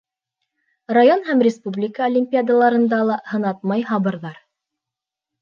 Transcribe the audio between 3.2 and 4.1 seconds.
һынатмай